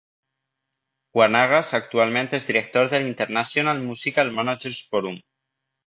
Wanagas 1.19 1.69
actualment 1.79 2.31
és 2.39 2.49
director 2.53 2.91
de 2.95 3.03
l'International 3.05 3.87
Music 3.87 4.23
Manager's 4.41 4.85
Forum. 4.93 5.27